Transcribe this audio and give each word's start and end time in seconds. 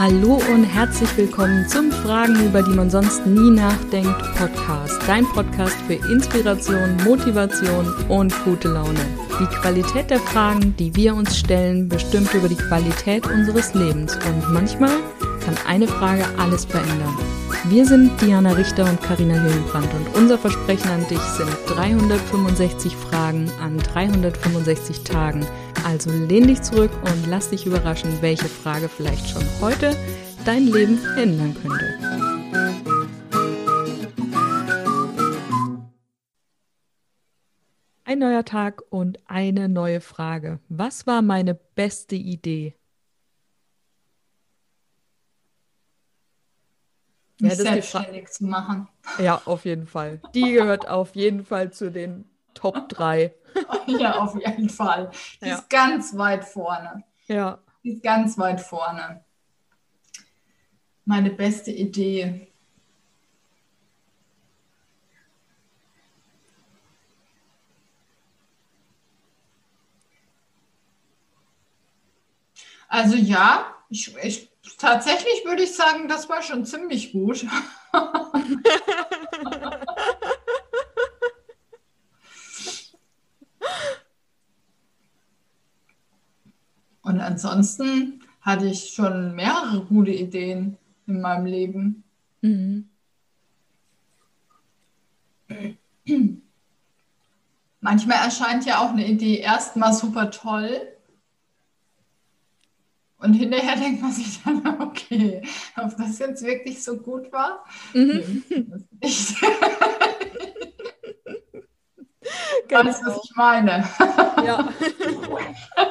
Hallo 0.00 0.40
und 0.50 0.64
herzlich 0.64 1.14
willkommen 1.18 1.68
zum 1.68 1.92
Fragen, 1.92 2.34
über 2.46 2.62
die 2.62 2.70
man 2.70 2.88
sonst 2.88 3.26
nie 3.26 3.50
nachdenkt 3.50 4.18
Podcast. 4.34 4.98
Dein 5.06 5.26
Podcast 5.26 5.76
für 5.86 5.92
Inspiration, 6.10 6.96
Motivation 7.04 7.86
und 8.08 8.34
gute 8.46 8.68
Laune. 8.68 8.98
Die 9.38 9.56
Qualität 9.56 10.08
der 10.08 10.20
Fragen, 10.20 10.74
die 10.78 10.96
wir 10.96 11.14
uns 11.14 11.36
stellen, 11.36 11.86
bestimmt 11.90 12.32
über 12.32 12.48
die 12.48 12.56
Qualität 12.56 13.26
unseres 13.26 13.74
Lebens. 13.74 14.16
Und 14.16 14.50
manchmal 14.54 14.96
kann 15.44 15.58
eine 15.66 15.86
Frage 15.86 16.24
alles 16.38 16.64
verändern. 16.64 17.18
Wir 17.68 17.84
sind 17.84 18.18
Diana 18.22 18.52
Richter 18.52 18.88
und 18.88 19.02
Karina 19.02 19.34
Hillenbrand 19.34 19.92
und 19.92 20.16
unser 20.16 20.38
Versprechen 20.38 20.88
an 20.88 21.06
dich 21.08 21.20
sind 21.20 21.50
365 21.66 22.96
Fragen 22.96 23.50
an 23.62 23.76
365 23.76 25.04
Tagen 25.04 25.46
also 25.90 26.08
lehn 26.12 26.46
dich 26.46 26.62
zurück 26.62 26.92
und 27.02 27.26
lass 27.26 27.50
dich 27.50 27.66
überraschen, 27.66 28.22
welche 28.22 28.46
Frage 28.46 28.88
vielleicht 28.88 29.28
schon 29.28 29.42
heute 29.60 29.96
dein 30.44 30.68
Leben 30.68 31.00
ändern 31.16 31.52
könnte. 31.60 31.98
Ein 38.04 38.20
neuer 38.20 38.44
Tag 38.44 38.82
und 38.90 39.18
eine 39.26 39.68
neue 39.68 40.00
Frage. 40.00 40.60
Was 40.68 41.08
war 41.08 41.22
meine 41.22 41.54
beste 41.54 42.14
Idee? 42.14 42.76
Mich 47.40 47.50
ja, 47.50 47.56
selbstständig 47.56 48.28
zu 48.28 48.44
machen. 48.44 48.86
Ja, 49.18 49.42
auf 49.44 49.64
jeden 49.64 49.88
Fall. 49.88 50.20
Die 50.34 50.52
gehört 50.52 50.88
auf 50.88 51.16
jeden 51.16 51.44
Fall 51.44 51.72
zu 51.72 51.90
den 51.90 52.26
Top 52.54 52.88
3. 52.90 53.34
ja, 53.86 54.18
auf 54.18 54.34
jeden 54.34 54.68
Fall. 54.68 55.10
Die 55.40 55.46
ja. 55.46 55.56
ist 55.56 55.70
ganz 55.70 56.16
weit 56.16 56.44
vorne. 56.44 57.04
Ja. 57.26 57.58
Die 57.82 57.92
ist 57.92 58.02
ganz 58.02 58.38
weit 58.38 58.60
vorne. 58.60 59.24
Meine 61.04 61.30
beste 61.30 61.70
Idee. 61.70 62.46
Also 72.88 73.14
ja, 73.14 73.72
ich, 73.88 74.16
ich, 74.16 74.50
tatsächlich 74.78 75.44
würde 75.44 75.62
ich 75.62 75.74
sagen, 75.76 76.08
das 76.08 76.28
war 76.28 76.42
schon 76.42 76.64
ziemlich 76.66 77.12
gut. 77.12 77.46
Und 87.20 87.26
ansonsten 87.26 88.22
hatte 88.40 88.64
ich 88.66 88.94
schon 88.94 89.34
mehrere 89.34 89.84
gute 89.84 90.10
Ideen 90.10 90.78
in 91.06 91.20
meinem 91.20 91.44
Leben. 91.44 92.02
Mhm. 92.40 92.88
Manchmal 97.82 98.24
erscheint 98.24 98.64
ja 98.64 98.78
auch 98.78 98.92
eine 98.92 99.06
Idee 99.06 99.36
erstmal 99.36 99.92
super 99.92 100.30
toll. 100.30 100.88
Und 103.18 103.34
hinterher 103.34 103.76
denkt 103.80 104.00
man 104.00 104.12
sich 104.12 104.42
dann, 104.42 104.80
okay, 104.80 105.42
ob 105.76 105.94
das 105.98 106.18
jetzt 106.20 106.42
wirklich 106.42 106.82
so 106.82 106.96
gut 106.96 107.30
war? 107.30 107.66
Mhm. 107.92 108.44
Nicht. 109.02 109.36
Genau. 112.68 112.84
Weißt 112.84 113.04
was 113.04 113.20
ich 113.24 113.34
meine? 113.34 113.88
Ja. 114.46 114.68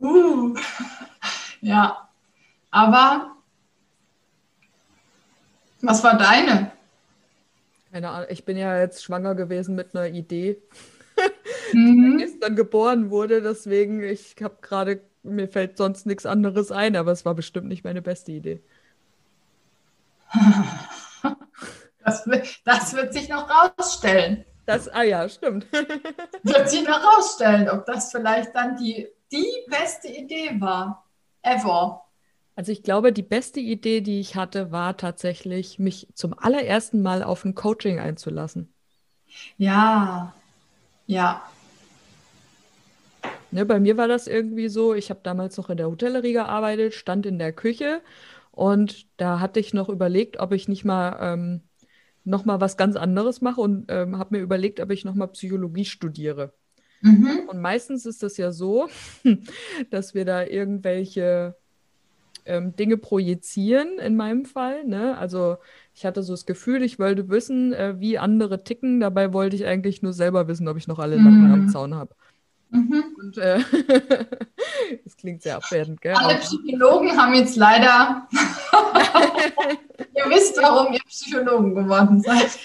uh. 0.00 0.54
Ja, 1.60 2.08
aber 2.70 3.36
was 5.82 6.04
war 6.04 6.16
deine? 6.16 6.72
Keine 7.92 8.10
Ahnung, 8.10 8.28
ich 8.30 8.44
bin 8.44 8.56
ja 8.56 8.78
jetzt 8.78 9.02
schwanger 9.02 9.34
gewesen 9.34 9.74
mit 9.74 9.94
einer 9.94 10.06
Idee, 10.06 10.62
mhm. 11.72 12.18
die 12.18 12.24
gestern 12.24 12.54
geboren 12.54 13.10
wurde. 13.10 13.42
Deswegen, 13.42 14.02
ich 14.02 14.36
habe 14.40 14.58
gerade, 14.60 15.00
mir 15.22 15.48
fällt 15.48 15.76
sonst 15.76 16.06
nichts 16.06 16.26
anderes 16.26 16.70
ein, 16.70 16.96
aber 16.96 17.12
es 17.12 17.24
war 17.24 17.34
bestimmt 17.34 17.68
nicht 17.68 17.84
meine 17.84 18.02
beste 18.02 18.32
Idee. 18.32 18.62
Das, 22.02 22.24
das 22.64 22.94
wird 22.94 23.12
sich 23.12 23.28
noch 23.28 23.46
rausstellen. 23.48 24.44
Das, 24.64 24.88
ah 24.88 25.02
ja, 25.02 25.28
stimmt. 25.28 25.70
wird 26.42 26.70
sich 26.70 26.82
noch 26.82 26.98
rausstellen, 26.98 27.68
ob 27.68 27.84
das 27.84 28.10
vielleicht 28.10 28.54
dann 28.54 28.76
die, 28.76 29.06
die 29.32 29.64
beste 29.68 30.08
Idee 30.08 30.60
war. 30.60 31.04
Ever. 31.42 32.04
Also 32.56 32.72
ich 32.72 32.82
glaube, 32.82 33.12
die 33.12 33.22
beste 33.22 33.60
Idee, 33.60 34.00
die 34.00 34.20
ich 34.20 34.36
hatte, 34.36 34.70
war 34.70 34.96
tatsächlich, 34.96 35.78
mich 35.78 36.08
zum 36.14 36.38
allerersten 36.38 37.00
Mal 37.00 37.22
auf 37.22 37.44
ein 37.44 37.54
Coaching 37.54 37.98
einzulassen. 37.98 38.72
Ja, 39.56 40.34
ja. 41.06 41.42
Ne, 43.52 43.64
bei 43.64 43.80
mir 43.80 43.96
war 43.96 44.08
das 44.08 44.26
irgendwie 44.26 44.68
so, 44.68 44.94
ich 44.94 45.10
habe 45.10 45.20
damals 45.22 45.56
noch 45.56 45.70
in 45.70 45.76
der 45.76 45.88
Hotellerie 45.88 46.32
gearbeitet, 46.34 46.94
stand 46.94 47.26
in 47.26 47.38
der 47.38 47.52
Küche 47.52 48.02
und 48.52 49.06
da 49.16 49.40
hatte 49.40 49.58
ich 49.58 49.74
noch 49.74 49.88
überlegt, 49.88 50.38
ob 50.38 50.52
ich 50.52 50.68
nicht 50.68 50.84
mal 50.84 51.18
ähm, 51.20 51.62
noch 52.24 52.44
mal 52.44 52.60
was 52.60 52.76
ganz 52.76 52.96
anderes 52.96 53.40
mache 53.40 53.60
und 53.60 53.86
ähm, 53.88 54.18
habe 54.18 54.36
mir 54.36 54.42
überlegt, 54.42 54.80
ob 54.80 54.90
ich 54.90 55.04
noch 55.04 55.14
mal 55.14 55.28
Psychologie 55.28 55.84
studiere. 55.84 56.52
Mhm. 57.02 57.48
Und 57.48 57.60
meistens 57.60 58.06
ist 58.06 58.22
das 58.22 58.36
ja 58.36 58.52
so, 58.52 58.88
dass 59.90 60.14
wir 60.14 60.24
da 60.24 60.44
irgendwelche 60.44 61.56
ähm, 62.46 62.74
Dinge 62.76 62.96
projizieren, 62.96 63.98
in 63.98 64.16
meinem 64.16 64.44
Fall. 64.44 64.84
Ne? 64.84 65.16
Also 65.18 65.56
ich 65.94 66.04
hatte 66.04 66.22
so 66.22 66.32
das 66.32 66.46
Gefühl, 66.46 66.82
ich 66.82 66.98
wollte 66.98 67.28
wissen, 67.28 67.72
äh, 67.72 67.98
wie 67.98 68.18
andere 68.18 68.64
ticken. 68.64 69.00
Dabei 69.00 69.32
wollte 69.32 69.56
ich 69.56 69.66
eigentlich 69.66 70.02
nur 70.02 70.12
selber 70.12 70.48
wissen, 70.48 70.68
ob 70.68 70.76
ich 70.76 70.88
noch 70.88 70.98
alle 70.98 71.16
Latten 71.16 71.46
mhm. 71.46 71.52
am 71.52 71.68
Zaun 71.68 71.94
habe. 71.94 72.14
Mhm. 72.70 73.04
Und 73.18 73.38
äh, 73.38 73.58
das 75.04 75.16
klingt 75.16 75.42
sehr 75.42 75.56
abwertend, 75.56 76.00
gell? 76.00 76.14
Alle 76.14 76.38
Psychologen 76.38 77.16
haben 77.16 77.34
jetzt 77.34 77.56
leider. 77.56 78.28
ihr 80.14 80.30
wisst, 80.30 80.56
warum 80.62 80.92
ihr 80.92 81.00
Psychologen 81.08 81.74
geworden 81.74 82.20
seid. 82.20 82.58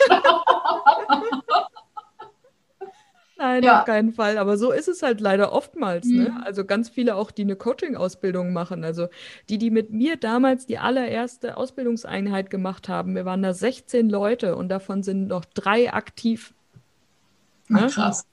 Nein, 3.37 3.63
ja. 3.63 3.79
auf 3.79 3.85
keinen 3.85 4.13
Fall. 4.13 4.37
Aber 4.37 4.57
so 4.57 4.71
ist 4.71 4.87
es 4.87 5.01
halt 5.01 5.19
leider 5.19 5.51
oftmals. 5.51 6.05
Ne? 6.07 6.29
Mhm. 6.29 6.35
Ne? 6.35 6.45
Also 6.45 6.63
ganz 6.63 6.89
viele 6.89 7.15
auch, 7.15 7.31
die 7.31 7.41
eine 7.41 7.55
Coaching-Ausbildung 7.55 8.53
machen. 8.53 8.83
Also 8.83 9.07
die, 9.49 9.57
die 9.57 9.71
mit 9.71 9.91
mir 9.91 10.15
damals 10.15 10.65
die 10.65 10.77
allererste 10.77 11.57
Ausbildungseinheit 11.57 12.49
gemacht 12.49 12.87
haben. 12.87 13.15
Wir 13.15 13.25
waren 13.25 13.41
da 13.41 13.53
16 13.53 14.09
Leute 14.09 14.55
und 14.55 14.69
davon 14.69 15.03
sind 15.03 15.27
noch 15.27 15.43
drei 15.45 15.93
aktiv. 15.93 16.53
Ne? 17.67 17.83
Ach, 17.85 17.93
krass. 17.93 18.25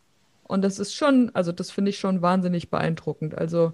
Und 0.44 0.62
das 0.62 0.78
ist 0.78 0.94
schon, 0.94 1.30
also 1.34 1.50
das 1.50 1.70
finde 1.70 1.90
ich 1.90 1.98
schon 1.98 2.22
wahnsinnig 2.22 2.70
beeindruckend. 2.70 3.36
Also 3.36 3.72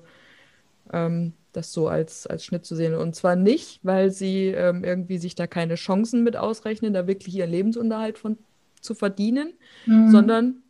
ähm, 0.93 1.35
das 1.53 1.73
so 1.73 1.89
als, 1.89 2.27
als 2.27 2.45
Schnitt 2.45 2.65
zu 2.65 2.75
sehen. 2.75 2.95
Und 2.95 3.15
zwar 3.15 3.37
nicht, 3.37 3.81
weil 3.83 4.11
sie 4.11 4.47
ähm, 4.47 4.85
irgendwie 4.85 5.19
sich 5.19 5.35
da 5.35 5.47
keine 5.47 5.75
Chancen 5.75 6.23
mit 6.23 6.37
ausrechnen, 6.37 6.95
da 6.95 7.07
wirklich 7.07 7.35
ihren 7.35 7.51
Lebensunterhalt 7.51 8.17
von 8.17 8.39
zu 8.81 8.95
verdienen, 8.95 9.55
mhm. 9.87 10.11
sondern 10.11 10.63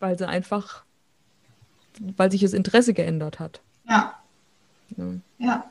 weil 0.00 0.18
sie 0.18 0.26
einfach, 0.26 0.84
weil 2.16 2.30
sich 2.30 2.40
das 2.40 2.52
Interesse 2.52 2.94
geändert 2.94 3.38
hat. 3.38 3.60
Ja. 3.88 4.14
Ja. 4.96 5.04
ja. 5.38 5.64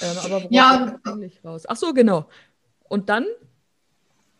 Ähm, 0.00 0.16
aber 0.24 0.46
ja. 0.50 0.98
eigentlich 1.04 1.44
raus? 1.44 1.64
Ach 1.66 1.76
so, 1.76 1.92
genau. 1.92 2.28
Und 2.88 3.08
dann 3.08 3.26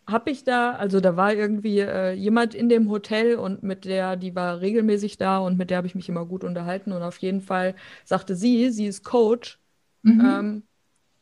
habe 0.07 0.31
ich 0.31 0.43
da, 0.43 0.73
also 0.73 1.01
da 1.01 1.17
war 1.17 1.35
irgendwie 1.35 1.81
äh, 1.81 2.13
jemand 2.13 2.55
in 2.55 2.69
dem 2.69 2.89
Hotel 2.89 3.37
und 3.37 3.63
mit 3.63 3.85
der, 3.85 4.17
die 4.17 4.35
war 4.35 4.61
regelmäßig 4.61 5.19
da 5.19 5.39
und 5.39 5.59
mit 5.59 5.69
der 5.71 5.77
habe 5.77 5.87
ich 5.87 5.95
mich 5.95 6.09
immer 6.09 6.25
gut 6.25 6.45
unterhalten 6.45 6.93
und 6.93 7.03
auf 7.03 7.19
jeden 7.19 7.43
Fall 7.43 7.75
sagte 8.05 8.35
sie, 8.35 8.71
sie 8.71 8.87
ist 8.87 9.05
Coach. 9.05 9.59
Mhm. 10.03 10.21
Ähm, 10.21 10.63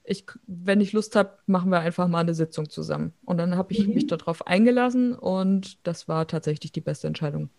ich, 0.06 0.26
wenn 0.46 0.80
ich 0.80 0.92
Lust 0.92 1.16
habe, 1.16 1.38
machen 1.46 1.70
wir 1.70 1.80
einfach 1.80 2.08
mal 2.08 2.20
eine 2.20 2.34
Sitzung 2.34 2.70
zusammen. 2.70 3.12
Und 3.24 3.38
dann 3.38 3.56
habe 3.56 3.72
ich 3.72 3.86
mhm. 3.86 3.94
mich 3.94 4.06
darauf 4.06 4.46
eingelassen 4.46 5.14
und 5.14 5.84
das 5.86 6.08
war 6.08 6.26
tatsächlich 6.26 6.72
die 6.72 6.80
beste 6.80 7.06
Entscheidung. 7.08 7.50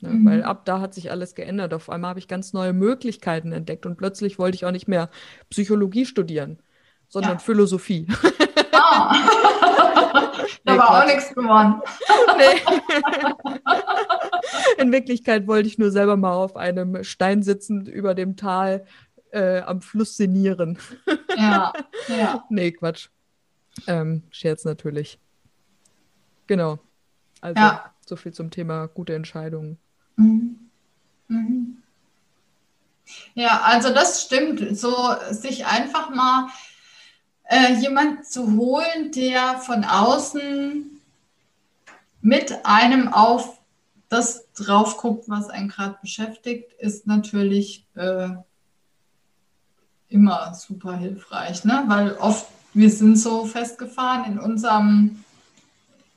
Ja, 0.00 0.10
mhm. 0.10 0.26
Weil 0.26 0.42
ab 0.44 0.64
da 0.64 0.80
hat 0.80 0.94
sich 0.94 1.10
alles 1.10 1.34
geändert. 1.34 1.74
Auf 1.74 1.90
einmal 1.90 2.10
habe 2.10 2.20
ich 2.20 2.28
ganz 2.28 2.52
neue 2.52 2.72
Möglichkeiten 2.72 3.52
entdeckt 3.52 3.84
und 3.84 3.96
plötzlich 3.96 4.38
wollte 4.38 4.54
ich 4.54 4.64
auch 4.64 4.70
nicht 4.70 4.88
mehr 4.88 5.10
Psychologie 5.50 6.06
studieren, 6.06 6.58
sondern 7.08 7.32
ja. 7.32 7.38
Philosophie. 7.38 8.06
Ah. 8.72 9.14
da 10.64 10.72
nee, 10.72 10.78
war 10.78 11.02
auch 11.02 11.06
nichts 11.06 11.34
geworden. 11.34 11.80
nee. 12.36 12.60
In 14.82 14.92
Wirklichkeit 14.92 15.46
wollte 15.46 15.68
ich 15.68 15.78
nur 15.78 15.90
selber 15.90 16.16
mal 16.16 16.34
auf 16.34 16.56
einem 16.56 17.02
Stein 17.04 17.42
sitzend 17.42 17.88
über 17.88 18.14
dem 18.14 18.36
Tal 18.36 18.84
äh, 19.34 19.60
am 19.62 19.82
Fluss 19.82 20.16
sinnieren. 20.16 20.78
ja, 21.36 21.72
ja. 22.08 22.44
Nee, 22.50 22.72
Quatsch. 22.72 23.08
Ähm, 23.86 24.22
Scherz 24.30 24.64
natürlich. 24.64 25.18
Genau. 26.46 26.78
Also 27.40 27.60
ja. 27.60 27.92
so 28.06 28.16
viel 28.16 28.32
zum 28.32 28.50
Thema 28.50 28.86
gute 28.86 29.14
Entscheidungen. 29.14 29.78
Mhm. 30.16 30.70
Mhm. 31.28 31.82
Ja, 33.34 33.62
also 33.62 33.92
das 33.92 34.22
stimmt. 34.22 34.78
So 34.78 34.94
sich 35.30 35.66
einfach 35.66 36.10
mal 36.10 36.48
äh, 37.44 37.74
jemand 37.74 38.26
zu 38.26 38.56
holen, 38.56 39.10
der 39.12 39.58
von 39.58 39.84
außen 39.84 41.00
mit 42.20 42.64
einem 42.64 43.12
auf 43.12 43.58
das 44.08 44.50
drauf 44.52 44.96
guckt, 44.96 45.28
was 45.28 45.50
einen 45.50 45.68
gerade 45.68 45.98
beschäftigt, 46.00 46.72
ist 46.74 47.06
natürlich 47.06 47.86
äh, 47.96 48.28
immer 50.14 50.54
super 50.54 50.96
hilfreich, 50.96 51.64
ne? 51.64 51.84
weil 51.86 52.12
oft 52.12 52.46
wir 52.72 52.90
sind 52.90 53.18
so 53.18 53.44
festgefahren 53.44 54.32
in 54.32 54.38
unserem 54.38 55.24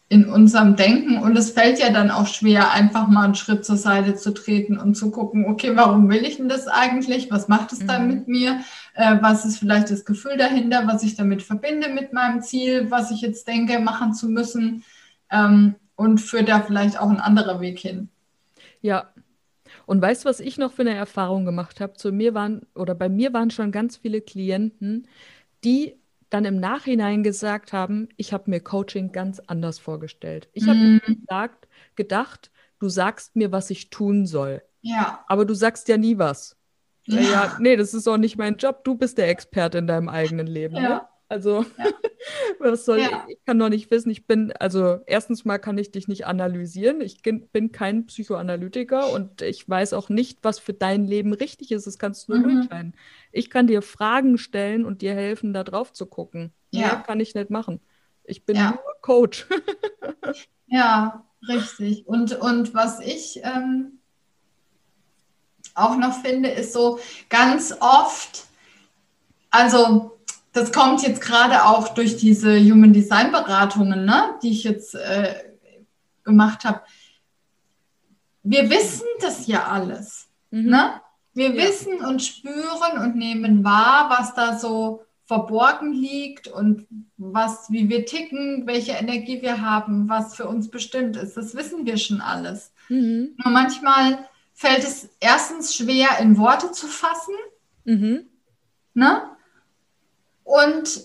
in 0.09 0.29
unserem 0.29 0.77
Denken 0.77 1.17
und 1.17 1.37
es 1.37 1.51
fällt 1.51 1.79
ja 1.79 1.89
dann 1.89 2.11
auch 2.11 2.27
schwer, 2.27 2.71
einfach 2.71 3.09
mal 3.09 3.25
einen 3.25 3.35
Schritt 3.35 3.65
zur 3.65 3.75
Seite 3.75 4.15
zu 4.15 4.33
treten 4.33 4.77
und 4.77 4.95
zu 4.95 5.11
gucken, 5.11 5.45
okay, 5.45 5.75
warum 5.75 6.09
will 6.09 6.23
ich 6.23 6.37
denn 6.37 6.47
das 6.47 6.69
eigentlich? 6.69 7.29
Was 7.29 7.49
macht 7.49 7.73
es 7.73 7.81
mhm. 7.81 7.87
dann 7.87 8.07
mit 8.07 8.27
mir? 8.29 8.61
Äh, 8.93 9.17
was 9.19 9.43
ist 9.43 9.57
vielleicht 9.57 9.91
das 9.91 10.05
Gefühl 10.05 10.37
dahinter, 10.37 10.87
was 10.87 11.03
ich 11.03 11.15
damit 11.17 11.43
verbinde 11.43 11.89
mit 11.89 12.13
meinem 12.13 12.41
Ziel, 12.41 12.89
was 12.89 13.11
ich 13.11 13.19
jetzt 13.19 13.49
denke, 13.49 13.79
machen 13.79 14.13
zu 14.13 14.29
müssen? 14.29 14.85
Ähm, 15.29 15.75
und 15.97 16.19
führt 16.19 16.47
da 16.47 16.61
vielleicht 16.61 16.97
auch 16.97 17.09
ein 17.09 17.19
anderer 17.19 17.59
Weg 17.59 17.79
hin. 17.79 18.07
Ja. 18.81 19.09
Und 19.87 20.01
weißt 20.01 20.25
du, 20.25 20.29
was 20.29 20.41
ich 20.41 20.57
noch 20.57 20.73
für 20.73 20.81
eine 20.81 20.93
Erfahrung 20.93 21.45
gemacht 21.45 21.79
habe? 21.79 21.93
Zu 21.93 22.11
mir 22.11 22.33
waren, 22.33 22.67
oder 22.75 22.93
bei 22.93 23.07
mir 23.07 23.31
waren 23.31 23.49
schon 23.49 23.71
ganz 23.71 23.95
viele 23.95 24.19
Klienten, 24.19 25.07
die 25.63 25.95
dann 26.29 26.43
im 26.43 26.59
Nachhinein 26.59 27.23
gesagt 27.23 27.71
haben, 27.71 28.09
ich 28.17 28.33
habe 28.33 28.49
mir 28.49 28.59
Coaching 28.59 29.13
ganz 29.13 29.39
anders 29.47 29.79
vorgestellt. 29.79 30.49
Ich 30.51 30.67
habe 30.67 30.77
mm. 30.77 31.01
gesagt, 31.21 31.69
gedacht, 31.95 32.51
du 32.79 32.89
sagst 32.89 33.37
mir, 33.37 33.53
was 33.53 33.69
ich 33.69 33.89
tun 33.89 34.25
soll. 34.25 34.61
Ja. 34.81 35.23
Aber 35.29 35.45
du 35.45 35.53
sagst 35.53 35.87
ja 35.87 35.95
nie 35.95 36.17
was. 36.17 36.57
Ja. 37.05 37.21
ja 37.21 37.57
nee, 37.61 37.77
das 37.77 37.93
ist 37.93 38.09
auch 38.09 38.17
nicht 38.17 38.37
mein 38.37 38.57
Job. 38.57 38.83
Du 38.83 38.95
bist 38.95 39.17
der 39.17 39.29
Experte 39.29 39.77
in 39.77 39.87
deinem 39.87 40.09
eigenen 40.09 40.47
Leben. 40.47 40.75
Ja. 40.75 40.81
Ne? 40.81 41.01
Also, 41.29 41.65
ja. 41.77 41.85
was 42.59 42.85
soll 42.85 42.99
ja. 42.99 43.25
ich? 43.27 43.35
Ich 43.37 43.45
kann 43.45 43.59
doch 43.59 43.69
nicht 43.69 43.89
wissen, 43.91 44.09
ich 44.09 44.25
bin, 44.25 44.51
also 44.53 44.99
erstens 45.05 45.45
mal 45.45 45.57
kann 45.57 45.77
ich 45.77 45.91
dich 45.91 46.07
nicht 46.07 46.25
analysieren. 46.25 47.01
Ich 47.01 47.21
bin 47.21 47.71
kein 47.71 48.05
Psychoanalytiker 48.05 49.11
und 49.11 49.41
ich 49.41 49.67
weiß 49.67 49.93
auch 49.93 50.09
nicht, 50.09 50.39
was 50.43 50.59
für 50.59 50.73
dein 50.73 51.05
Leben 51.05 51.33
richtig 51.33 51.71
ist. 51.71 51.87
Das 51.87 51.97
kannst 51.97 52.27
du 52.27 52.33
nur 52.33 52.47
mhm. 52.47 52.55
durchscheinen. 52.55 52.93
Ich 53.31 53.49
kann 53.49 53.67
dir 53.67 53.81
Fragen 53.81 54.37
stellen 54.37 54.85
und 54.85 55.01
dir 55.01 55.13
helfen, 55.13 55.53
da 55.53 55.63
drauf 55.63 55.93
zu 55.93 56.05
gucken. 56.05 56.53
Ja. 56.71 56.87
Mehr 56.87 56.95
kann 57.05 57.19
ich 57.19 57.35
nicht 57.35 57.49
machen. 57.49 57.79
Ich 58.23 58.45
bin 58.45 58.57
ja. 58.57 58.71
nur 58.71 58.79
Coach. 59.01 59.47
ja, 60.67 61.25
richtig. 61.47 62.07
Und, 62.07 62.33
und 62.39 62.73
was 62.73 62.99
ich 62.99 63.39
ähm, 63.43 63.99
auch 65.75 65.97
noch 65.97 66.21
finde, 66.21 66.49
ist 66.49 66.73
so 66.73 66.99
ganz 67.29 67.73
oft, 67.79 68.45
also 69.49 70.16
das 70.57 70.71
kommt 70.71 71.03
jetzt 71.03 71.21
gerade 71.21 71.65
auch 71.65 71.89
durch 71.89 72.17
diese 72.17 72.59
Human 72.59 72.91
Design 72.91 73.31
Beratungen, 73.31 74.05
ne, 74.05 74.35
die 74.41 74.49
ich 74.49 74.63
jetzt 74.63 74.95
äh, 74.95 75.35
gemacht 76.23 76.65
habe. 76.65 76.81
Wir 78.41 78.69
wissen 78.69 79.05
das 79.21 79.45
ja 79.45 79.67
alles. 79.67 80.27
Mhm. 80.49 80.69
Ne? 80.69 81.01
Wir 81.33 81.53
ja. 81.53 81.63
wissen 81.63 82.01
und 82.03 82.23
spüren 82.23 82.97
und 83.03 83.15
nehmen 83.15 83.63
wahr, 83.63 84.09
was 84.09 84.33
da 84.33 84.57
so 84.57 85.03
verborgen 85.25 85.93
liegt 85.93 86.47
und 86.47 86.87
was, 87.17 87.69
wie 87.69 87.89
wir 87.89 88.05
ticken, 88.05 88.65
welche 88.65 88.93
Energie 88.93 89.41
wir 89.41 89.61
haben, 89.61 90.09
was 90.09 90.35
für 90.35 90.47
uns 90.47 90.71
bestimmt 90.71 91.17
ist. 91.17 91.37
Das 91.37 91.53
wissen 91.53 91.85
wir 91.85 91.97
schon 91.97 92.21
alles. 92.21 92.71
Mhm. 92.89 93.35
Nur 93.43 93.53
manchmal 93.53 94.27
fällt 94.53 94.83
es 94.83 95.09
erstens 95.19 95.75
schwer, 95.75 96.17
in 96.19 96.37
Worte 96.37 96.71
zu 96.71 96.87
fassen. 96.87 97.35
Mhm. 97.83 98.25
Ne? 98.95 99.21
Und, 100.47 101.01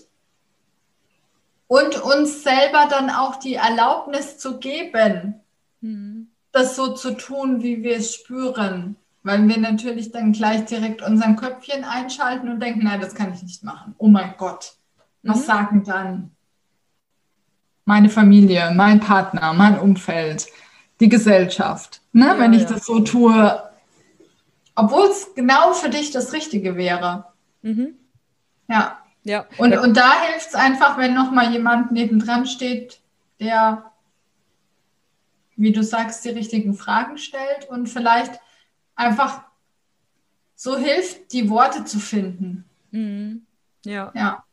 und 1.67 2.01
uns 2.01 2.43
selber 2.43 2.87
dann 2.89 3.09
auch 3.09 3.35
die 3.35 3.55
Erlaubnis 3.55 4.37
zu 4.37 4.57
geben, 4.57 5.35
mhm. 5.81 6.29
das 6.51 6.75
so 6.75 6.93
zu 6.93 7.15
tun, 7.15 7.61
wie 7.61 7.83
wir 7.83 7.97
es 7.97 8.13
spüren. 8.15 8.95
Weil 9.25 9.47
wir 9.47 9.57
natürlich 9.57 10.11
dann 10.11 10.33
gleich 10.33 10.65
direkt 10.65 11.01
unser 11.01 11.33
Köpfchen 11.33 11.85
einschalten 11.85 12.49
und 12.49 12.59
denken, 12.59 12.83
nein, 12.83 12.99
das 12.99 13.15
kann 13.15 13.33
ich 13.33 13.41
nicht 13.41 13.63
machen. 13.63 13.95
Oh 13.97 14.09
mein 14.09 14.33
Gott, 14.37 14.73
was 15.21 15.39
mhm. 15.39 15.43
sagen 15.43 15.83
dann 15.85 16.31
meine 17.85 18.09
Familie, 18.09 18.71
mein 18.73 18.99
Partner, 18.99 19.53
mein 19.53 19.77
Umfeld, 19.77 20.47
die 20.99 21.09
Gesellschaft, 21.09 22.01
ne? 22.13 22.27
Ja, 22.27 22.39
wenn 22.39 22.53
ich 22.53 22.63
ja. 22.63 22.69
das 22.69 22.85
so 22.85 23.01
tue, 23.01 23.63
obwohl 24.75 25.07
es 25.07 25.33
genau 25.35 25.73
für 25.73 25.89
dich 25.89 26.11
das 26.11 26.31
Richtige 26.33 26.77
wäre. 26.77 27.25
Mhm. 27.61 27.95
Ja. 28.69 29.02
Ja. 29.23 29.47
Und, 29.57 29.77
und 29.77 29.95
da 29.95 30.21
hilft 30.23 30.49
es 30.49 30.55
einfach, 30.55 30.97
wenn 30.97 31.13
nochmal 31.13 31.51
jemand 31.51 31.91
nebendran 31.91 32.45
steht, 32.45 32.99
der, 33.39 33.91
wie 35.55 35.71
du 35.71 35.83
sagst, 35.83 36.25
die 36.25 36.29
richtigen 36.29 36.73
Fragen 36.73 37.17
stellt 37.17 37.69
und 37.69 37.87
vielleicht 37.87 38.39
einfach 38.95 39.43
so 40.55 40.77
hilft, 40.77 41.31
die 41.31 41.49
Worte 41.49 41.85
zu 41.85 41.99
finden. 41.99 42.65
Mhm. 42.91 43.45
Ja. 43.85 44.11
Ja. 44.15 44.43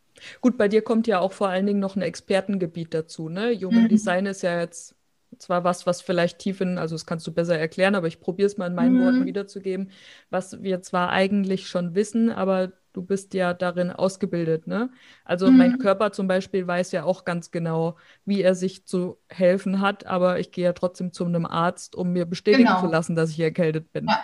Gut, 0.40 0.56
bei 0.58 0.69
dir 0.69 0.82
kommt 0.82 1.06
ja 1.06 1.19
auch 1.19 1.32
vor 1.32 1.49
allen 1.49 1.67
Dingen 1.67 1.81
noch 1.81 1.96
ein 1.96 2.02
Expertengebiet 2.02 2.94
dazu. 2.94 3.28
Ne? 3.28 3.55
Human 3.61 3.84
mhm. 3.84 3.88
Design 3.88 4.26
ist 4.26 4.43
ja 4.43 4.61
jetzt 4.61 4.94
zwar 5.38 5.64
was, 5.64 5.87
was 5.87 6.02
vielleicht 6.02 6.38
tief 6.38 6.61
in, 6.61 6.78
also 6.78 6.94
das 6.94 7.06
kannst 7.06 7.26
du 7.26 7.32
besser 7.32 7.58
erklären, 7.58 7.94
aber 7.94 8.08
ich 8.08 8.20
probiere 8.20 8.46
es 8.46 8.58
mal 8.58 8.67
in 8.67 8.75
meinen 8.75 8.96
mhm. 8.96 9.05
Worten 9.05 9.26
wiederzugeben, 9.26 9.90
was 10.28 10.62
wir 10.62 10.82
zwar 10.82 11.11
eigentlich 11.11 11.69
schon 11.69 11.94
wissen, 11.94 12.31
aber 12.31 12.72
du 12.93 13.03
bist 13.03 13.35
ja 13.35 13.55
darin 13.55 13.91
ausgebildet, 13.91 14.67
ne? 14.67 14.91
Also 15.25 15.51
mhm. 15.51 15.57
mein 15.57 15.79
Körper 15.79 16.13
zum 16.13 16.29
Beispiel 16.29 16.67
weiß 16.67 16.93
ja 16.93 17.05
auch 17.05 17.25
ganz 17.25 17.51
genau, 17.51 17.97
wie 18.25 18.43
er 18.43 18.55
sich 18.55 18.85
zu 18.87 19.19
helfen 19.29 19.81
hat, 19.81 20.07
aber 20.07 20.41
ich 20.41 20.53
gehe 20.53 20.65
ja 20.65 20.73
trotzdem 20.73 21.13
zu 21.13 21.25
einem 21.25 21.47
Arzt, 21.47 21.95
um 21.95 22.13
mir 22.13 22.27
bestätigen 22.27 22.67
genau. 22.67 22.81
zu 22.81 22.87
lassen, 22.87 23.15
dass 23.17 23.31
ich 23.31 23.41
erkältet 23.41 23.93
bin. 23.93 24.07
Ja. 24.09 24.19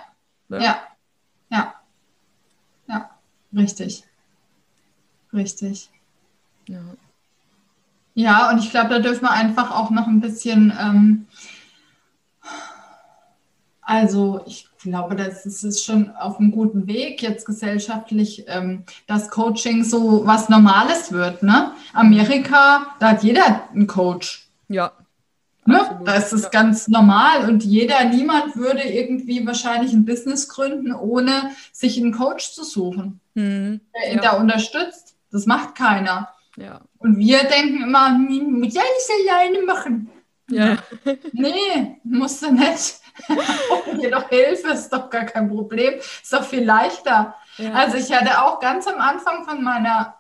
Ne? 0.49 0.63
ja, 0.63 0.77
ja, 1.51 1.75
ja, 2.89 3.11
richtig, 3.55 4.05
richtig. 5.33 5.91
Ja. 6.69 6.83
Ja, 8.15 8.51
und 8.51 8.61
ich 8.61 8.71
glaube, 8.71 8.89
da 8.89 8.99
dürfen 8.99 9.25
wir 9.25 9.31
einfach 9.31 9.71
auch 9.71 9.91
noch 9.91 10.07
ein 10.07 10.23
bisschen 10.23 10.73
ähm, 10.81 11.27
also 13.89 14.41
ich 14.47 14.69
glaube, 14.83 15.15
das 15.15 15.47
ist 15.47 15.85
schon 15.85 16.11
auf 16.17 16.41
einem 16.41 16.51
guten 16.51 16.89
Weg 16.89 17.23
jetzt 17.23 17.47
gesellschaftlich, 17.47 18.45
ähm, 18.49 18.83
dass 19.07 19.31
Coaching 19.31 19.85
so 19.85 20.27
was 20.27 20.49
Normales 20.49 21.13
wird. 21.13 21.45
Ne? 21.45 21.71
Amerika, 21.93 22.89
da 22.99 23.11
hat 23.11 23.23
jeder 23.23 23.69
einen 23.71 23.87
Coach. 23.87 24.49
Ja. 24.67 24.91
Ne? 25.67 26.01
Das 26.05 26.33
ist 26.33 26.45
ja. 26.45 26.51
ganz 26.51 26.89
normal 26.89 27.49
und 27.49 27.63
jeder, 27.63 28.05
niemand 28.05 28.57
würde 28.57 28.83
irgendwie 28.83 29.47
wahrscheinlich 29.47 29.93
ein 29.93 30.05
Business 30.05 30.49
gründen, 30.49 30.93
ohne 30.93 31.53
sich 31.71 31.97
einen 31.97 32.13
Coach 32.13 32.55
zu 32.55 32.65
suchen, 32.65 33.21
hm. 33.37 33.81
der 33.95 34.13
ihn 34.13 34.17
ja. 34.17 34.23
da 34.23 34.31
unterstützt. 34.33 35.15
Das 35.31 35.47
macht 35.47 35.77
keiner. 35.77 36.31
Ja. 36.57 36.81
Und 36.99 37.19
wir 37.19 37.39
denken 37.45 37.85
immer, 37.85 38.11
muss 38.11 38.75
ja 38.75 38.83
nicht 38.83 39.31
alleine 39.31 39.63
machen. 39.63 40.11
Ja. 40.51 40.79
nee, 41.33 42.01
musst 42.03 42.43
du 42.43 42.53
nicht. 42.53 43.01
dir 44.01 44.11
doch 44.11 44.29
Hilfe, 44.29 44.69
ist 44.69 44.93
doch 44.93 45.11
gar 45.11 45.25
kein 45.25 45.49
Problem, 45.49 45.95
ist 45.99 46.33
doch 46.33 46.45
viel 46.45 46.65
leichter. 46.65 47.35
Ja. 47.59 47.73
Also 47.73 47.97
ich 47.97 48.13
hatte 48.13 48.43
auch 48.43 48.61
ganz 48.61 48.87
am 48.87 49.01
Anfang 49.01 49.45
von 49.45 49.63
meiner 49.63 50.17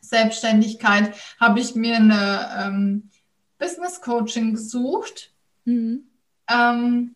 Selbstständigkeit, 0.00 1.14
habe 1.38 1.60
ich 1.60 1.74
mir 1.74 1.96
eine 1.96 2.48
ähm, 2.58 3.10
Business 3.58 4.00
Coaching 4.00 4.54
gesucht. 4.54 5.32
Mhm. 5.64 6.08
Ähm, 6.48 7.14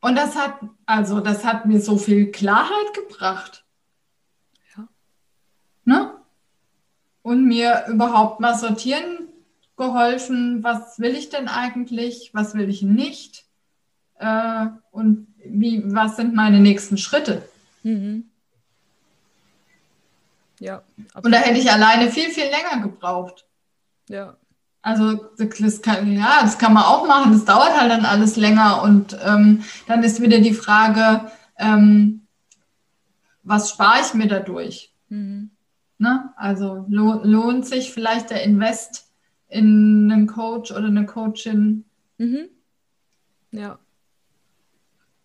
und 0.00 0.16
das 0.16 0.36
hat, 0.36 0.60
also 0.86 1.20
das 1.20 1.44
hat 1.44 1.66
mir 1.66 1.80
so 1.80 1.98
viel 1.98 2.30
Klarheit 2.30 2.94
gebracht. 2.94 3.64
Ja. 4.76 4.88
Ne? 5.84 6.14
Und 7.22 7.44
mir 7.44 7.84
überhaupt 7.88 8.40
mal 8.40 8.54
sortieren 8.56 9.29
geholfen, 9.80 10.62
was 10.62 10.98
will 10.98 11.16
ich 11.16 11.30
denn 11.30 11.48
eigentlich, 11.48 12.30
was 12.34 12.54
will 12.54 12.68
ich 12.68 12.82
nicht 12.82 13.46
äh, 14.18 14.66
und 14.90 15.26
wie, 15.42 15.82
was 15.86 16.16
sind 16.16 16.34
meine 16.34 16.60
nächsten 16.60 16.98
Schritte. 16.98 17.42
Mhm. 17.82 18.24
Ja. 20.58 20.82
Absolut. 21.14 21.24
Und 21.24 21.32
da 21.32 21.38
hätte 21.38 21.58
ich 21.58 21.72
alleine 21.72 22.10
viel, 22.10 22.28
viel 22.28 22.44
länger 22.44 22.82
gebraucht. 22.82 23.46
Ja. 24.10 24.36
Also 24.82 25.30
das 25.38 25.80
kann, 25.80 26.12
ja, 26.12 26.40
das 26.42 26.58
kann 26.58 26.74
man 26.74 26.84
auch 26.84 27.06
machen, 27.06 27.32
das 27.32 27.44
dauert 27.46 27.78
halt 27.78 27.90
dann 27.90 28.04
alles 28.04 28.36
länger 28.36 28.82
und 28.82 29.16
ähm, 29.24 29.62
dann 29.86 30.02
ist 30.02 30.20
wieder 30.20 30.40
die 30.40 30.54
Frage, 30.54 31.30
ähm, 31.58 32.26
was 33.42 33.70
spare 33.70 34.00
ich 34.02 34.14
mir 34.14 34.26
dadurch? 34.26 34.92
Mhm. 35.08 35.50
Ne? 35.98 36.32
Also 36.36 36.86
lohnt 36.88 37.66
sich 37.66 37.92
vielleicht 37.92 38.30
der 38.30 38.42
Invest 38.42 39.09
in 39.50 40.10
einen 40.10 40.26
Coach 40.26 40.70
oder 40.70 40.86
eine 40.86 41.06
Coachin. 41.06 41.84
Mhm. 42.18 42.48
Ja. 43.52 43.78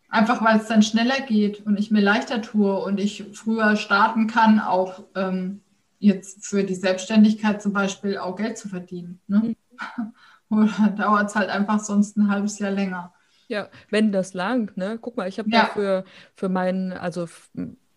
Einfach 0.09 0.43
weil 0.43 0.57
es 0.57 0.67
dann 0.67 0.83
schneller 0.83 1.21
geht 1.21 1.65
und 1.65 1.79
ich 1.79 1.91
mir 1.91 2.01
leichter 2.01 2.41
tue 2.41 2.77
und 2.77 2.99
ich 2.99 3.25
früher 3.33 3.75
starten 3.75 4.27
kann, 4.27 4.59
auch 4.59 5.03
ähm, 5.15 5.61
jetzt 5.99 6.45
für 6.45 6.63
die 6.63 6.75
Selbstständigkeit 6.75 7.61
zum 7.61 7.73
Beispiel 7.73 8.17
auch 8.17 8.35
Geld 8.35 8.57
zu 8.57 8.69
verdienen. 8.69 9.19
Ne? 9.27 9.55
Mhm. 9.99 10.13
Oder 10.49 10.89
dauert 10.95 11.29
es 11.29 11.35
halt 11.35 11.49
einfach 11.49 11.79
sonst 11.79 12.17
ein 12.17 12.29
halbes 12.29 12.59
Jahr 12.59 12.71
länger. 12.71 13.13
Ja, 13.47 13.69
wenn 13.89 14.11
das 14.11 14.33
langt, 14.33 14.77
ne? 14.77 14.97
Guck 14.99 15.17
mal, 15.17 15.27
ich 15.27 15.37
habe 15.37 15.49
ja. 15.49 15.61
dafür 15.61 16.05
für 16.35 16.49
meinen, 16.49 16.93
also 16.93 17.27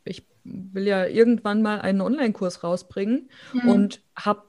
ich 0.04 0.26
will 0.44 0.86
ja 0.86 1.06
irgendwann 1.06 1.62
mal 1.62 1.80
einen 1.80 2.00
Online-Kurs 2.00 2.64
rausbringen 2.64 3.30
mhm. 3.52 3.68
und 3.68 4.02
habe 4.16 4.47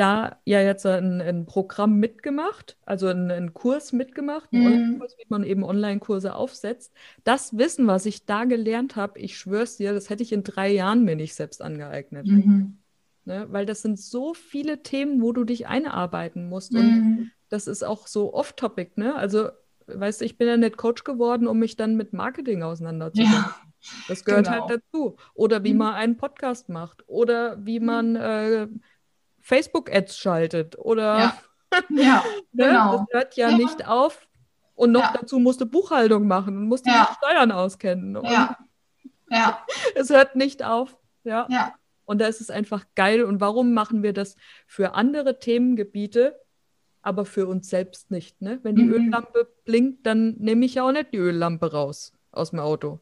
da 0.00 0.38
ja 0.46 0.62
jetzt 0.62 0.86
ein, 0.86 1.20
ein 1.20 1.44
Programm 1.44 1.98
mitgemacht, 1.98 2.78
also 2.86 3.08
einen, 3.08 3.52
Kurs 3.52 3.92
mitgemacht, 3.92 4.48
einen 4.50 4.62
mhm. 4.62 4.72
Online-Kurs, 4.72 5.16
wie 5.18 5.26
man 5.28 5.44
eben 5.44 5.62
Online-Kurse 5.62 6.34
aufsetzt. 6.34 6.94
Das 7.22 7.58
Wissen, 7.58 7.86
was 7.86 8.06
ich 8.06 8.24
da 8.24 8.44
gelernt 8.44 8.96
habe, 8.96 9.18
ich 9.18 9.36
schwör's 9.36 9.76
dir, 9.76 9.92
das 9.92 10.08
hätte 10.08 10.22
ich 10.22 10.32
in 10.32 10.42
drei 10.42 10.70
Jahren 10.72 11.04
mir 11.04 11.16
nicht 11.16 11.34
selbst 11.34 11.60
angeeignet. 11.60 12.26
Mhm. 12.26 12.78
Ne? 13.26 13.46
Weil 13.50 13.66
das 13.66 13.82
sind 13.82 14.00
so 14.00 14.32
viele 14.32 14.82
Themen, 14.82 15.20
wo 15.20 15.32
du 15.32 15.44
dich 15.44 15.66
einarbeiten 15.66 16.48
musst. 16.48 16.74
Und 16.74 16.86
mhm. 16.86 17.30
das 17.50 17.66
ist 17.66 17.84
auch 17.84 18.06
so 18.06 18.32
off-topic, 18.32 18.92
ne? 18.96 19.14
Also, 19.14 19.50
weißt 19.86 20.22
du, 20.22 20.24
ich 20.24 20.38
bin 20.38 20.48
ja 20.48 20.56
nicht 20.56 20.78
Coach 20.78 21.04
geworden, 21.04 21.46
um 21.46 21.58
mich 21.58 21.76
dann 21.76 21.96
mit 21.96 22.14
Marketing 22.14 22.62
auseinanderzusetzen. 22.62 23.34
Ja. 23.34 23.54
Das 24.08 24.24
gehört 24.24 24.48
halt 24.48 24.62
genau. 24.62 24.70
halt 24.70 24.82
dazu. 24.92 25.16
Oder 25.34 25.62
wie 25.62 25.72
mhm. 25.72 25.78
man 25.78 25.94
einen 25.94 26.16
Podcast 26.16 26.70
macht. 26.70 27.04
Oder 27.06 27.64
wie 27.66 27.80
mhm. 27.80 27.86
man 27.86 28.16
äh, 28.16 28.68
Facebook-Ads 29.40 30.16
schaltet. 30.18 30.78
Oder 30.78 31.18
ja, 31.18 31.38
ja 31.90 32.24
ne? 32.52 32.66
genau. 32.66 32.98
Das 32.98 33.06
hört 33.12 33.36
ja, 33.36 33.50
ja, 33.50 33.56
nicht 33.56 33.86
auf. 33.86 34.26
Und 34.74 34.92
noch 34.92 35.12
dazu 35.12 35.38
musst 35.38 35.60
du 35.60 35.66
Buchhaltung 35.66 36.26
machen 36.26 36.56
und 36.56 36.68
musst 36.68 36.86
die 36.86 36.90
Steuern 37.18 37.52
auskennen. 37.52 38.18
Ja. 38.24 38.56
ja. 39.28 39.66
es 39.94 40.08
hört 40.08 40.36
nicht 40.36 40.64
auf. 40.64 40.96
Ja. 41.22 41.46
ja. 41.50 41.74
Und 42.06 42.20
da 42.20 42.26
ist 42.26 42.40
es 42.40 42.50
einfach 42.50 42.86
geil. 42.94 43.22
Und 43.24 43.40
warum 43.40 43.74
machen 43.74 44.02
wir 44.02 44.12
das 44.12 44.36
für 44.66 44.94
andere 44.94 45.38
Themengebiete, 45.38 46.40
aber 47.02 47.26
für 47.26 47.46
uns 47.46 47.68
selbst 47.68 48.10
nicht? 48.10 48.40
Ne? 48.40 48.58
Wenn 48.62 48.74
die 48.74 48.84
mhm. 48.84 48.94
Öllampe 48.94 49.48
blinkt, 49.64 50.06
dann 50.06 50.36
nehme 50.38 50.64
ich 50.64 50.74
ja 50.74 50.84
auch 50.84 50.92
nicht 50.92 51.12
die 51.12 51.18
Öllampe 51.18 51.72
raus 51.72 52.14
aus 52.32 52.50
dem 52.50 52.60
Auto. 52.60 53.00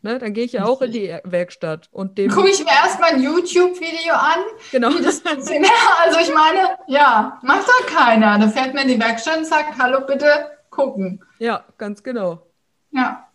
Ne, 0.00 0.18
dann 0.20 0.32
gehe 0.32 0.44
ich 0.44 0.52
ja 0.52 0.64
auch 0.64 0.80
in 0.80 0.92
die 0.92 1.18
Werkstatt 1.24 1.88
und 1.90 2.18
dem. 2.18 2.30
Gucke 2.30 2.50
ich 2.50 2.60
mir 2.60 2.70
erstmal 2.70 3.14
ein 3.14 3.22
YouTube-Video 3.22 4.14
an, 4.14 4.38
genau. 4.70 4.90
wie 4.90 5.02
das 5.02 5.20
funktioniert. 5.20 5.72
Also 6.04 6.20
ich 6.20 6.32
meine, 6.32 6.78
ja, 6.86 7.40
macht 7.42 7.66
da 7.66 7.86
keiner. 7.92 8.38
Da 8.38 8.48
fährt 8.48 8.74
mir 8.74 8.82
in 8.82 8.88
die 8.88 9.00
Werkstatt 9.00 9.38
und 9.38 9.46
sagt, 9.46 9.76
hallo, 9.78 10.06
bitte 10.06 10.28
gucken. 10.70 11.24
Ja, 11.40 11.64
ganz 11.78 12.04
genau. 12.04 12.46
Ja. 12.92 13.28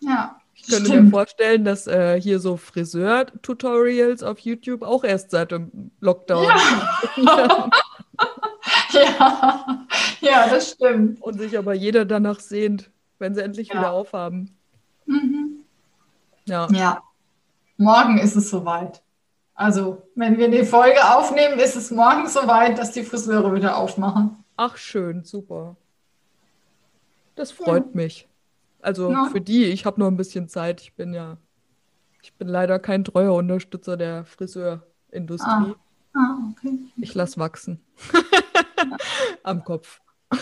Ja. 0.00 0.40
Ich 0.54 0.68
könnte 0.68 0.86
Stimmt. 0.86 1.04
mir 1.04 1.10
vorstellen, 1.10 1.64
dass 1.64 1.86
äh, 1.86 2.20
hier 2.20 2.40
so 2.40 2.56
Friseur-Tutorials 2.56 4.22
auf 4.22 4.38
YouTube 4.40 4.82
auch 4.82 5.04
erst 5.04 5.30
seit 5.30 5.52
dem 5.52 5.90
Lockdown. 6.00 6.44
Ja. 7.16 7.70
ja. 8.92 9.86
ja, 10.20 10.48
das 10.48 10.72
stimmt. 10.72 11.22
Und 11.22 11.38
sich 11.38 11.56
aber 11.58 11.74
jeder 11.74 12.06
danach 12.06 12.40
sehnt, 12.40 12.90
wenn 13.18 13.34
sie 13.34 13.42
endlich 13.42 13.68
ja. 13.68 13.74
wieder 13.74 13.92
aufhaben. 13.92 14.57
Ja. 16.48 16.66
ja. 16.70 17.02
Morgen 17.76 18.18
ist 18.18 18.36
es 18.36 18.50
soweit. 18.50 19.02
Also, 19.54 20.02
wenn 20.14 20.38
wir 20.38 20.50
die 20.50 20.64
Folge 20.64 20.98
aufnehmen, 21.04 21.58
ist 21.58 21.76
es 21.76 21.90
morgen 21.90 22.28
soweit, 22.28 22.78
dass 22.78 22.92
die 22.92 23.02
Friseure 23.02 23.54
wieder 23.54 23.76
aufmachen. 23.76 24.44
Ach, 24.56 24.76
schön, 24.76 25.24
super. 25.24 25.76
Das 27.34 27.52
freut 27.52 27.86
ja. 27.86 27.90
mich. 27.92 28.28
Also 28.80 29.10
ja. 29.10 29.26
für 29.26 29.40
die, 29.40 29.64
ich 29.64 29.84
habe 29.84 30.00
noch 30.00 30.08
ein 30.08 30.16
bisschen 30.16 30.48
Zeit. 30.48 30.80
Ich 30.80 30.94
bin 30.94 31.12
ja, 31.12 31.36
ich 32.22 32.32
bin 32.34 32.48
leider 32.48 32.78
kein 32.78 33.04
treuer 33.04 33.34
Unterstützer 33.34 33.96
der 33.96 34.24
Friseurindustrie. 34.24 35.48
Ah, 35.48 35.74
ah 36.14 36.38
okay. 36.52 36.78
Ich 36.96 37.14
lasse 37.14 37.38
wachsen. 37.38 37.80
Am 39.42 39.64
Kopf. 39.64 40.00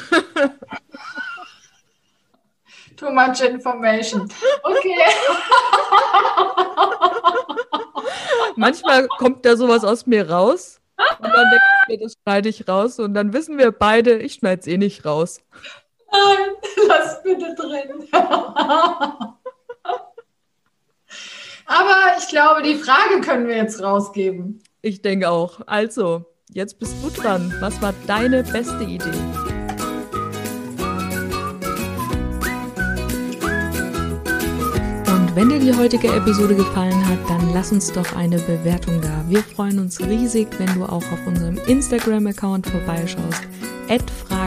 Too 2.96 3.10
much 3.10 3.42
information. 3.42 4.28
Okay. 4.62 4.96
Manchmal 8.56 9.06
kommt 9.18 9.44
da 9.44 9.56
sowas 9.56 9.84
aus 9.84 10.06
mir 10.06 10.30
raus. 10.30 10.80
Und 11.18 11.28
dann 11.28 11.50
denke 11.50 11.64
ich 11.82 11.88
mir, 11.88 11.98
das 12.04 12.14
schneide 12.22 12.48
ich 12.48 12.66
raus. 12.66 12.98
Und 12.98 13.14
dann 13.14 13.32
wissen 13.32 13.58
wir 13.58 13.70
beide, 13.70 14.18
ich 14.18 14.34
schneide 14.34 14.60
es 14.60 14.66
eh 14.66 14.78
nicht 14.78 15.04
raus. 15.04 15.40
Nein, 16.10 16.48
lass 16.88 17.22
bitte 17.22 17.54
drin. 17.54 18.08
Aber 21.66 22.16
ich 22.18 22.28
glaube, 22.28 22.62
die 22.62 22.76
Frage 22.76 23.20
können 23.20 23.48
wir 23.48 23.56
jetzt 23.56 23.82
rausgeben. 23.82 24.62
Ich 24.82 25.02
denke 25.02 25.28
auch. 25.28 25.60
Also, 25.66 26.24
jetzt 26.50 26.78
bist 26.78 26.94
du 27.02 27.10
dran. 27.10 27.52
Was 27.60 27.82
war 27.82 27.92
deine 28.06 28.44
beste 28.44 28.84
Idee? 28.84 29.10
Wenn 35.36 35.50
dir 35.50 35.58
die 35.58 35.74
heutige 35.74 36.08
Episode 36.08 36.54
gefallen 36.54 37.06
hat, 37.06 37.18
dann 37.28 37.52
lass 37.52 37.70
uns 37.70 37.92
doch 37.92 38.16
eine 38.16 38.38
Bewertung 38.38 39.02
da. 39.02 39.22
Wir 39.28 39.42
freuen 39.42 39.78
uns 39.78 40.00
riesig, 40.00 40.48
wenn 40.58 40.72
du 40.74 40.84
auch 40.84 41.04
auf 41.12 41.26
unserem 41.26 41.58
Instagram-Account 41.66 42.66
vorbeischaust 42.66 43.42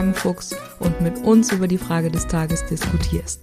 Fragenfuchs 0.00 0.54
und 0.80 1.00
mit 1.00 1.16
uns 1.18 1.52
über 1.52 1.68
die 1.68 1.78
Frage 1.78 2.10
des 2.10 2.26
Tages 2.26 2.66
diskutierst. 2.66 3.40